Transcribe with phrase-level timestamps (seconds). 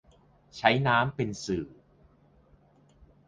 [0.57, 1.65] ใช้น้ำเป็นสื่อ